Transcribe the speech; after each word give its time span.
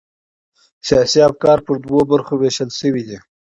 سیاسي 0.87 1.19
افکار 1.29 1.57
پر 1.65 1.75
دوو 1.83 1.99
برخو 2.11 2.33
وېشل 2.37 2.69
سوي 2.79 3.01
دي. 3.07 3.17